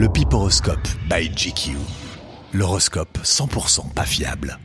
[0.00, 1.76] Le Piporoscope by GQ.
[2.54, 4.58] L'horoscope 100% pas fiable.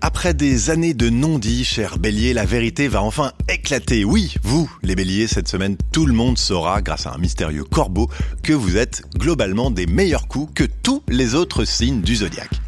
[0.00, 4.06] Après des années de non-dits, cher bélier, la vérité va enfin éclater.
[4.06, 8.08] Oui, vous, les béliers, cette semaine, tout le monde saura, grâce à un mystérieux corbeau,
[8.42, 12.58] que vous êtes globalement des meilleurs coups que tous les autres signes du zodiaque.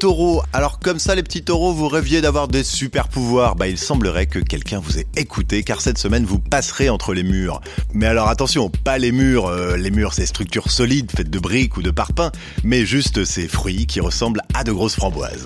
[0.00, 3.76] Taureau, alors comme ça les petits taureaux, vous rêviez d'avoir des super pouvoirs, bah il
[3.76, 7.60] semblerait que quelqu'un vous ait écouté car cette semaine vous passerez entre les murs.
[7.92, 11.76] Mais alors attention, pas les murs, euh, les murs c'est structures solides faites de briques
[11.76, 12.32] ou de parpaings,
[12.64, 15.44] mais juste ces fruits qui ressemblent à de grosses framboises.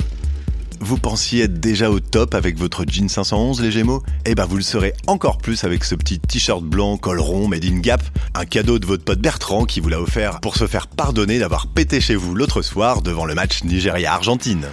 [0.84, 4.02] Vous pensiez être déjà au top avec votre jean 511 les Gémeaux?
[4.26, 7.64] Eh ben vous le serez encore plus avec ce petit t-shirt blanc col rond made
[7.64, 8.02] in Gap,
[8.34, 11.68] un cadeau de votre pote Bertrand qui vous l'a offert pour se faire pardonner d'avoir
[11.68, 14.66] pété chez vous l'autre soir devant le match Nigeria-Argentine.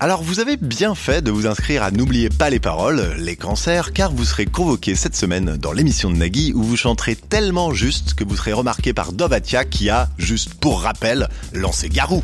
[0.00, 3.94] Alors vous avez bien fait de vous inscrire à N'oubliez pas les paroles, les cancers,
[3.94, 8.12] car vous serez convoqué cette semaine dans l'émission de Nagui où vous chanterez tellement juste
[8.12, 12.22] que vous serez remarqué par Dovatia qui a, juste pour rappel, lancé Garou.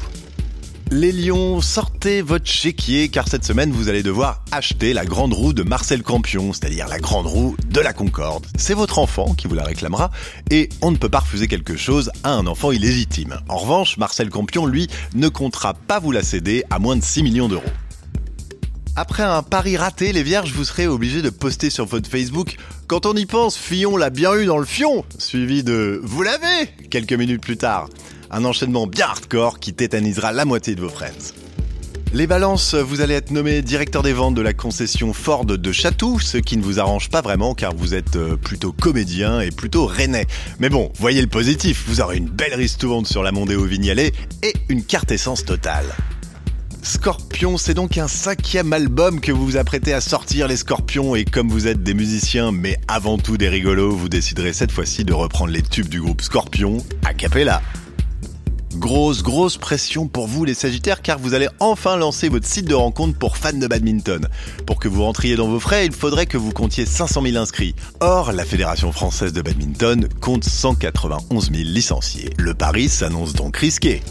[0.95, 5.55] Les lions, sortez votre chéquier car cette semaine vous allez devoir acheter la grande roue
[5.55, 8.47] de Marcel Campion, c'est-à-dire la grande roue de la Concorde.
[8.59, 10.11] C'est votre enfant qui vous la réclamera
[10.51, 13.41] et on ne peut pas refuser quelque chose à un enfant illégitime.
[13.49, 17.23] En revanche, Marcel Campion, lui, ne comptera pas vous la céder à moins de 6
[17.23, 17.65] millions d'euros.
[18.95, 23.07] Après un pari raté, les vierges, vous serez obligés de poster sur votre Facebook Quand
[23.07, 27.15] on y pense, Fillon l'a bien eu dans le fion suivi de Vous l'avez quelques
[27.15, 27.89] minutes plus tard.
[28.35, 31.35] Un enchaînement bien hardcore qui tétanisera la moitié de vos friends.
[32.15, 36.19] Les balances, vous allez être nommé directeur des ventes de la concession Ford de Chatou,
[36.19, 39.85] ce qui ne vous arrange pas vraiment car vous êtes euh, plutôt comédien et plutôt
[39.85, 40.27] rennais.
[40.61, 44.55] Mais bon, voyez le positif, vous aurez une belle ristourne sur la Mondéo Vignalet et
[44.71, 45.87] une carte essence totale.
[46.83, 51.27] Scorpion, c'est donc un cinquième album que vous vous apprêtez à sortir les Scorpions et
[51.27, 55.13] comme vous êtes des musiciens mais avant tout des rigolos, vous déciderez cette fois-ci de
[55.13, 57.61] reprendre les tubes du groupe Scorpion a cappella.
[58.77, 62.75] Grosse, grosse pression pour vous les Sagittaires car vous allez enfin lancer votre site de
[62.75, 64.29] rencontre pour fans de badminton.
[64.67, 67.75] Pour que vous rentriez dans vos frais, il faudrait que vous comptiez 500 000 inscrits.
[68.01, 72.31] Or, la Fédération française de badminton compte 191 000 licenciés.
[72.39, 74.03] Le pari s'annonce donc risqué.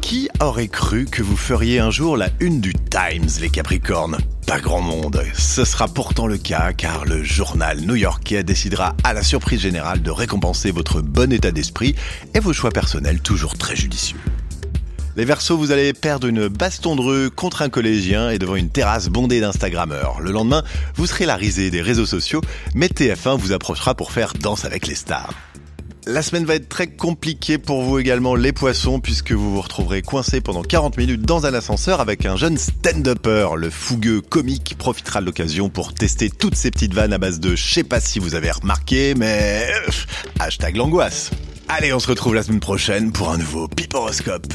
[0.00, 4.18] Qui aurait cru que vous feriez un jour la une du Times, les Capricornes?
[4.46, 5.22] Pas grand monde.
[5.34, 10.10] Ce sera pourtant le cas car le journal new-yorkais décidera à la surprise générale de
[10.10, 11.94] récompenser votre bon état d'esprit
[12.34, 14.18] et vos choix personnels toujours très judicieux.
[15.16, 18.70] Les Verseaux, vous allez perdre une baston de rue contre un collégien et devant une
[18.70, 20.20] terrasse bondée d'Instagrammeurs.
[20.20, 20.62] Le lendemain,
[20.94, 22.40] vous serez la risée des réseaux sociaux,
[22.74, 25.34] mais TF1 vous approchera pour faire Danse avec les stars.
[26.06, 30.00] La semaine va être très compliquée pour vous également les poissons puisque vous vous retrouverez
[30.00, 33.48] coincé pendant 40 minutes dans un ascenseur avec un jeune stand-upper.
[33.56, 37.54] Le fougueux comique profitera de l'occasion pour tester toutes ces petites vannes à base de
[37.54, 39.70] je sais pas si vous avez remarqué mais
[40.38, 41.30] hashtag l'angoisse.
[41.68, 44.46] Allez on se retrouve la semaine prochaine pour un nouveau Piporoscope.